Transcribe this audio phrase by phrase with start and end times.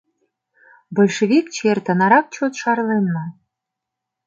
[0.95, 3.25] Большевик чер тынарак чот шарлен мо?